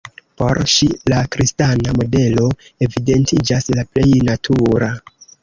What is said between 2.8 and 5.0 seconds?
evidentiĝas la plej natura.